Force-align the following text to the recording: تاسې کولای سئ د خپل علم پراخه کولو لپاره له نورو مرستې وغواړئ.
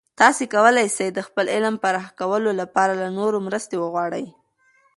تاسې 0.19 0.43
کولای 0.53 0.87
سئ 0.97 1.07
د 1.13 1.19
خپل 1.27 1.45
علم 1.55 1.75
پراخه 1.83 2.11
کولو 2.19 2.49
لپاره 2.61 2.93
له 3.01 3.07
نورو 3.17 3.37
مرستې 3.47 3.75
وغواړئ. 3.79 4.25